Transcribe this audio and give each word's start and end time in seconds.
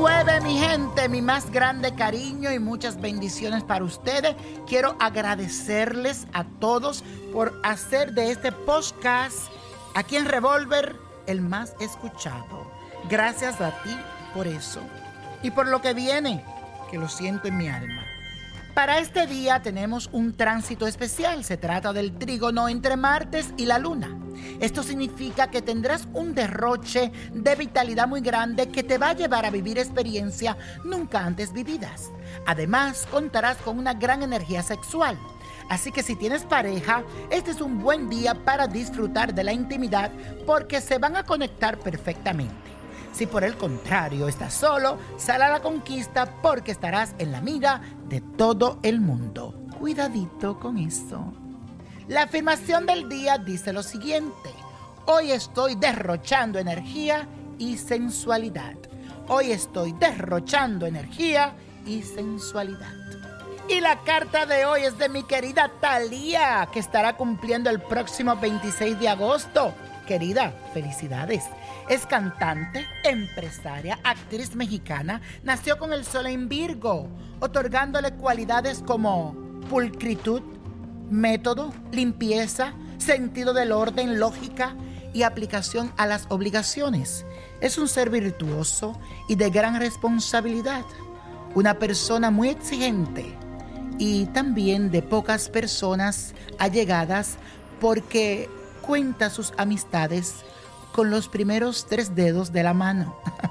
9, 0.00 0.40
mi 0.40 0.56
gente, 0.58 1.10
mi 1.10 1.20
más 1.20 1.50
grande 1.50 1.94
cariño 1.94 2.50
y 2.50 2.58
muchas 2.58 2.98
bendiciones 2.98 3.62
para 3.62 3.84
ustedes. 3.84 4.34
Quiero 4.66 4.96
agradecerles 4.98 6.26
a 6.32 6.44
todos 6.44 7.04
por 7.34 7.60
hacer 7.62 8.14
de 8.14 8.30
este 8.30 8.50
podcast 8.50 9.36
aquí 9.94 10.16
en 10.16 10.24
Revolver 10.24 10.96
el 11.26 11.42
más 11.42 11.74
escuchado. 11.80 12.72
Gracias 13.10 13.60
a 13.60 13.72
ti 13.82 13.94
por 14.32 14.46
eso 14.46 14.80
y 15.42 15.50
por 15.50 15.68
lo 15.68 15.82
que 15.82 15.92
viene, 15.92 16.46
que 16.90 16.96
lo 16.96 17.10
siento 17.10 17.48
en 17.48 17.58
mi 17.58 17.68
alma. 17.68 18.02
Para 18.72 19.00
este 19.00 19.26
día 19.26 19.60
tenemos 19.60 20.08
un 20.12 20.34
tránsito 20.34 20.86
especial. 20.86 21.44
Se 21.44 21.58
trata 21.58 21.92
del 21.92 22.16
trígono 22.16 22.70
entre 22.70 22.96
Martes 22.96 23.52
y 23.58 23.66
la 23.66 23.78
Luna. 23.78 24.19
Esto 24.60 24.82
significa 24.82 25.50
que 25.50 25.62
tendrás 25.62 26.08
un 26.12 26.34
derroche 26.34 27.12
de 27.32 27.54
vitalidad 27.54 28.08
muy 28.08 28.20
grande 28.20 28.68
que 28.68 28.82
te 28.82 28.98
va 28.98 29.10
a 29.10 29.14
llevar 29.14 29.46
a 29.46 29.50
vivir 29.50 29.78
experiencias 29.78 30.56
nunca 30.84 31.24
antes 31.24 31.52
vividas. 31.52 32.10
Además, 32.46 33.06
contarás 33.10 33.56
con 33.58 33.78
una 33.78 33.94
gran 33.94 34.22
energía 34.22 34.62
sexual. 34.62 35.18
Así 35.68 35.92
que 35.92 36.02
si 36.02 36.16
tienes 36.16 36.42
pareja, 36.42 37.04
este 37.30 37.52
es 37.52 37.60
un 37.60 37.80
buen 37.80 38.10
día 38.10 38.34
para 38.34 38.66
disfrutar 38.66 39.34
de 39.34 39.44
la 39.44 39.52
intimidad 39.52 40.10
porque 40.44 40.80
se 40.80 40.98
van 40.98 41.16
a 41.16 41.24
conectar 41.24 41.78
perfectamente. 41.78 42.70
Si 43.12 43.26
por 43.26 43.44
el 43.44 43.56
contrario 43.56 44.28
estás 44.28 44.54
solo, 44.54 44.98
sal 45.16 45.42
a 45.42 45.48
la 45.48 45.60
conquista 45.60 46.40
porque 46.42 46.72
estarás 46.72 47.14
en 47.18 47.32
la 47.32 47.40
mira 47.40 47.80
de 48.08 48.20
todo 48.20 48.78
el 48.82 49.00
mundo. 49.00 49.54
Cuidadito 49.78 50.58
con 50.58 50.78
eso. 50.78 51.32
La 52.10 52.22
afirmación 52.22 52.86
del 52.86 53.08
día 53.08 53.38
dice 53.38 53.72
lo 53.72 53.84
siguiente. 53.84 54.50
Hoy 55.06 55.30
estoy 55.30 55.76
derrochando 55.76 56.58
energía 56.58 57.28
y 57.56 57.76
sensualidad. 57.78 58.74
Hoy 59.28 59.52
estoy 59.52 59.92
derrochando 59.92 60.86
energía 60.86 61.54
y 61.86 62.02
sensualidad. 62.02 62.92
Y 63.68 63.80
la 63.80 64.00
carta 64.00 64.44
de 64.44 64.64
hoy 64.64 64.80
es 64.82 64.98
de 64.98 65.08
mi 65.08 65.22
querida 65.22 65.70
Thalía, 65.80 66.68
que 66.72 66.80
estará 66.80 67.16
cumpliendo 67.16 67.70
el 67.70 67.80
próximo 67.80 68.34
26 68.34 68.98
de 68.98 69.08
agosto. 69.08 69.72
Querida, 70.08 70.52
felicidades. 70.74 71.44
Es 71.88 72.06
cantante, 72.06 72.88
empresaria, 73.04 74.00
actriz 74.02 74.56
mexicana. 74.56 75.20
Nació 75.44 75.78
con 75.78 75.92
el 75.92 76.04
sol 76.04 76.26
en 76.26 76.48
Virgo, 76.48 77.06
otorgándole 77.38 78.14
cualidades 78.14 78.82
como 78.84 79.36
pulcritud, 79.70 80.42
método, 81.10 81.72
limpieza, 81.92 82.74
sentido 82.98 83.52
del 83.52 83.72
orden, 83.72 84.18
lógica 84.18 84.74
y 85.12 85.22
aplicación 85.22 85.92
a 85.96 86.06
las 86.06 86.26
obligaciones. 86.28 87.24
Es 87.60 87.78
un 87.78 87.88
ser 87.88 88.10
virtuoso 88.10 88.98
y 89.28 89.34
de 89.34 89.50
gran 89.50 89.78
responsabilidad. 89.78 90.84
Una 91.54 91.78
persona 91.78 92.30
muy 92.30 92.48
exigente 92.48 93.36
y 93.98 94.26
también 94.26 94.90
de 94.90 95.02
pocas 95.02 95.48
personas 95.48 96.34
allegadas 96.58 97.36
porque 97.80 98.48
cuenta 98.82 99.30
sus 99.30 99.52
amistades 99.56 100.36
con 100.92 101.10
los 101.10 101.28
primeros 101.28 101.86
tres 101.88 102.14
dedos 102.14 102.52
de 102.52 102.62
la 102.62 102.74
mano. 102.74 103.16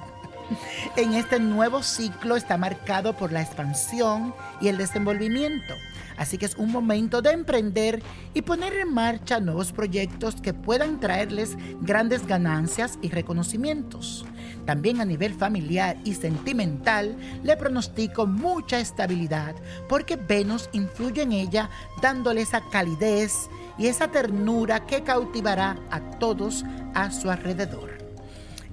en 0.95 1.13
este 1.13 1.39
nuevo 1.39 1.83
ciclo 1.83 2.35
está 2.35 2.57
marcado 2.57 3.15
por 3.15 3.31
la 3.31 3.41
expansión 3.41 4.33
y 4.61 4.67
el 4.67 4.77
desenvolvimiento. 4.77 5.75
Así 6.17 6.37
que 6.37 6.45
es 6.45 6.55
un 6.55 6.71
momento 6.71 7.21
de 7.21 7.31
emprender 7.31 8.03
y 8.33 8.41
poner 8.41 8.73
en 8.73 8.93
marcha 8.93 9.39
nuevos 9.39 9.71
proyectos 9.71 10.35
que 10.41 10.53
puedan 10.53 10.99
traerles 10.99 11.57
grandes 11.79 12.27
ganancias 12.27 12.99
y 13.01 13.07
reconocimientos. 13.09 14.25
También 14.65 14.99
a 14.99 15.05
nivel 15.05 15.33
familiar 15.33 15.95
y 16.03 16.15
sentimental 16.15 17.15
le 17.41 17.55
pronostico 17.55 18.27
mucha 18.27 18.79
estabilidad 18.79 19.55
porque 19.87 20.17
Venus 20.17 20.69
influye 20.73 21.21
en 21.21 21.31
ella 21.31 21.69
dándole 22.01 22.41
esa 22.41 22.61
calidez 22.69 23.49
y 23.77 23.87
esa 23.87 24.09
ternura 24.09 24.85
que 24.85 25.03
cautivará 25.03 25.77
a 25.89 26.01
todos 26.19 26.65
a 26.93 27.11
su 27.11 27.31
alrededor. 27.31 28.08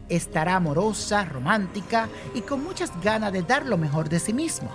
Estará 0.09 0.57
amorosa, 0.57 1.25
romántica 1.25 2.09
y 2.35 2.43
con 2.43 2.63
muchas 2.63 2.91
ganas 3.03 3.33
de 3.33 3.43
dar 3.43 3.67
lo 3.67 3.77
mejor 3.77 4.09
de 4.09 4.21
sí 4.21 4.33
misma. 4.33 4.71